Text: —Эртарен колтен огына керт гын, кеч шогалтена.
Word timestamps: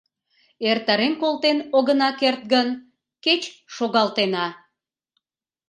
—Эртарен 0.69 1.13
колтен 1.21 1.57
огына 1.77 2.09
керт 2.19 2.41
гын, 2.53 2.67
кеч 3.23 3.41
шогалтена. 3.75 4.45